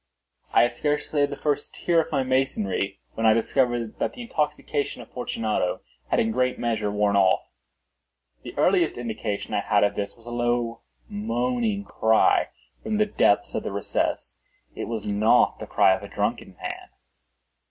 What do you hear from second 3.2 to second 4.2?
I discovered that